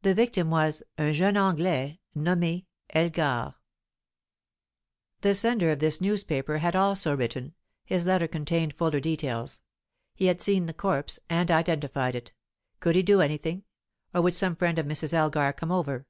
The 0.00 0.14
victim 0.14 0.48
was 0.48 0.82
"un 0.96 1.12
jeune 1.12 1.36
Anglais, 1.36 2.00
nomme 2.14 2.64
Elgare." 2.94 3.56
The 5.20 5.34
sender 5.34 5.70
of 5.70 5.80
this 5.80 6.00
newspaper 6.00 6.56
had 6.56 6.74
also 6.74 7.14
written; 7.14 7.52
his 7.84 8.06
letter 8.06 8.26
contained 8.26 8.72
fuller 8.72 9.00
details. 9.00 9.60
He 10.14 10.28
had 10.28 10.40
seen 10.40 10.64
the 10.64 10.72
corpse, 10.72 11.18
and 11.28 11.50
identified 11.50 12.14
it. 12.14 12.32
Could 12.80 12.96
he 12.96 13.02
do 13.02 13.20
anything? 13.20 13.64
Or 14.14 14.22
would 14.22 14.34
some 14.34 14.56
friend 14.56 14.78
of 14.78 14.86
Mrs. 14.86 15.12
Elgar 15.12 15.52
come 15.52 15.72
over? 15.72 16.06